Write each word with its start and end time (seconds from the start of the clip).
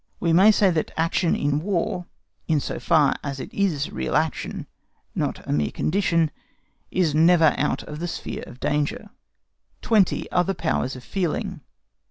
We 0.19 0.33
may 0.33 0.49
say 0.49 0.71
that 0.71 0.89
action 0.97 1.35
in 1.35 1.59
War, 1.61 2.07
in 2.47 2.59
so 2.59 2.79
far 2.79 3.13
as 3.23 3.39
it 3.39 3.53
is 3.53 3.91
real 3.91 4.15
action, 4.15 4.65
not 5.13 5.45
a 5.47 5.51
mere 5.53 5.69
condition, 5.69 6.31
is 6.89 7.13
never 7.13 7.53
out 7.55 7.83
of 7.83 7.99
the 7.99 8.07
sphere 8.07 8.43
of 8.47 8.59
danger. 8.59 9.11
20. 9.83 10.27
OTHER 10.31 10.55
POWERS 10.55 10.95
OF 10.95 11.03
FEELING. 11.03 11.61